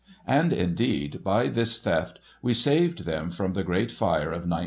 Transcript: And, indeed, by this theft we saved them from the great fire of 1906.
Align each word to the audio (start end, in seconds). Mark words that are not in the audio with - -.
And, 0.25 0.51
indeed, 0.51 1.23
by 1.23 1.47
this 1.47 1.79
theft 1.79 2.17
we 2.41 2.55
saved 2.55 3.05
them 3.05 3.29
from 3.29 3.53
the 3.53 3.63
great 3.63 3.91
fire 3.91 4.29
of 4.31 4.49
1906. 4.49 4.59